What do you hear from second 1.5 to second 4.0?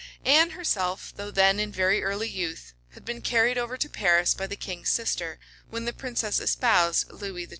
in very early youth, had been carried over to